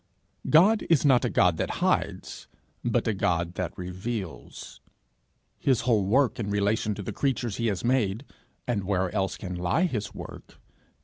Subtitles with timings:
[0.49, 2.47] God is not a God that hides,
[2.83, 4.81] but a God that reveals.
[5.59, 8.25] His whole work in relation to the creatures he has made
[8.67, 10.57] and where else can lie his work?